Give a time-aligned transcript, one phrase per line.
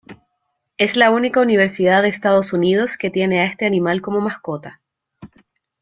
[0.77, 4.81] Es la única universidad de Estados Unidos que tiene a este animal como mascota.